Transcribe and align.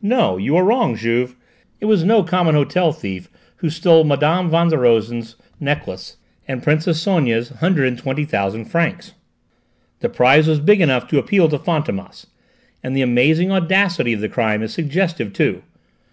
"No, 0.00 0.36
you 0.36 0.54
are 0.56 0.62
wrong, 0.62 0.94
Juve: 0.94 1.34
it 1.80 1.86
was 1.86 2.04
no 2.04 2.22
common 2.22 2.54
hotel 2.54 2.92
thief 2.92 3.28
who 3.56 3.68
stole 3.68 4.04
Mme. 4.04 4.48
Van 4.48 4.68
den 4.68 4.78
Rosen's 4.78 5.34
necklace 5.58 6.18
and 6.46 6.62
Princess 6.62 7.00
Sonia's 7.02 7.48
hundred 7.48 7.88
and 7.88 7.98
twenty 7.98 8.24
thousand 8.24 8.66
francs; 8.66 9.14
the 9.98 10.08
prize 10.08 10.46
was 10.46 10.60
big 10.60 10.80
enough 10.80 11.08
to 11.08 11.18
appeal 11.18 11.48
to 11.48 11.58
Fantômas: 11.58 12.26
and 12.80 12.96
the 12.96 13.02
amazing 13.02 13.50
audacity 13.50 14.12
of 14.12 14.20
the 14.20 14.28
crime 14.28 14.62
is 14.62 14.72
suggestive 14.72 15.32
too. 15.32 15.62